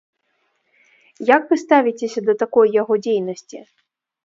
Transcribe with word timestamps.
Як 1.35 1.41
вы 1.51 1.55
ставіцеся 1.65 2.19
да 2.31 2.37
такой 2.41 2.67
яго 2.81 2.93
дзейнасці? 3.05 3.65